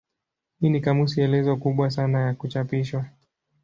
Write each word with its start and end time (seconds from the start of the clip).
Hii 0.61 0.69
ni 0.69 0.81
kamusi 0.81 1.21
elezo 1.21 1.55
kubwa 1.57 1.89
sana 1.91 2.19
ya 2.19 2.33
kuchapishwa. 2.33 3.05